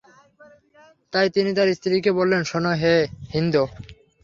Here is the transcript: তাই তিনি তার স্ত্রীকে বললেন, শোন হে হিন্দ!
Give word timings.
তাই 1.13 1.27
তিনি 1.35 1.51
তার 1.57 1.67
স্ত্রীকে 1.77 2.11
বললেন, 2.19 2.41
শোন 2.43 2.65
হে 2.81 2.95
হিন্দ! 3.33 3.55